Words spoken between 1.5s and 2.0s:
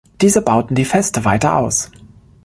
aus.